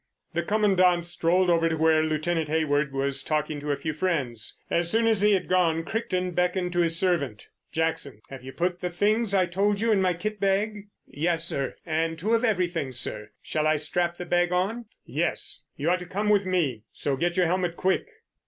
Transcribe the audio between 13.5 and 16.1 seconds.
I strap the bag on?" "Yes, and you are to